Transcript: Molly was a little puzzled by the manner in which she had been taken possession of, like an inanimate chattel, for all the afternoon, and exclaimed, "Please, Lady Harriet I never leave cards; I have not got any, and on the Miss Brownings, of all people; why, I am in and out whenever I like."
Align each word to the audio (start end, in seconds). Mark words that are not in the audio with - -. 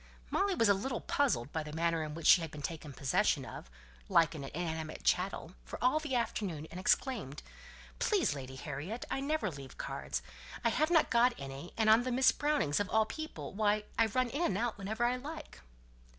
Molly 0.31 0.55
was 0.55 0.67
a 0.67 0.73
little 0.73 1.01
puzzled 1.01 1.51
by 1.51 1.61
the 1.61 1.71
manner 1.73 2.03
in 2.03 2.15
which 2.15 2.25
she 2.25 2.41
had 2.41 2.49
been 2.49 2.63
taken 2.63 2.91
possession 2.91 3.45
of, 3.45 3.69
like 4.09 4.33
an 4.33 4.43
inanimate 4.45 5.03
chattel, 5.03 5.51
for 5.63 5.77
all 5.79 5.99
the 5.99 6.15
afternoon, 6.15 6.65
and 6.71 6.79
exclaimed, 6.79 7.43
"Please, 7.99 8.33
Lady 8.33 8.55
Harriet 8.55 9.05
I 9.11 9.19
never 9.19 9.51
leave 9.51 9.77
cards; 9.77 10.23
I 10.65 10.69
have 10.69 10.89
not 10.89 11.11
got 11.11 11.35
any, 11.39 11.71
and 11.77 11.87
on 11.87 12.01
the 12.01 12.11
Miss 12.11 12.31
Brownings, 12.31 12.79
of 12.79 12.89
all 12.89 13.05
people; 13.05 13.53
why, 13.53 13.83
I 13.95 14.05
am 14.05 14.17
in 14.29 14.41
and 14.41 14.57
out 14.57 14.75
whenever 14.75 15.05
I 15.05 15.17
like." 15.17 15.59